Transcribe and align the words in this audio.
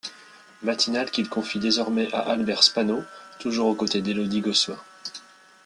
Matinale 0.63 1.11
qu’il 1.11 1.29
confie 1.29 1.59
désormais 1.59 2.11
à 2.11 2.21
Albert 2.21 2.63
Spano, 2.63 3.03
toujours 3.37 3.67
aux 3.67 3.75
côtés 3.75 4.01
d’Élodie 4.01 4.41
Gossuin. 4.41 4.79